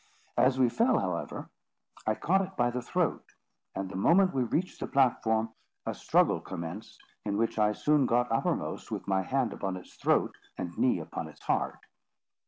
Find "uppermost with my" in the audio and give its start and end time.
8.31-9.21